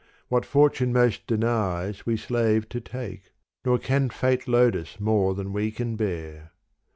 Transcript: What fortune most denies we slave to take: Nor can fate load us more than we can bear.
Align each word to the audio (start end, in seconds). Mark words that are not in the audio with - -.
What 0.29 0.47
fortune 0.47 0.91
most 0.91 1.27
denies 1.27 2.07
we 2.07 2.17
slave 2.17 2.67
to 2.69 2.81
take: 2.81 3.29
Nor 3.63 3.77
can 3.77 4.09
fate 4.09 4.47
load 4.47 4.75
us 4.75 4.99
more 4.99 5.35
than 5.35 5.53
we 5.53 5.69
can 5.69 5.95
bear. 5.95 6.53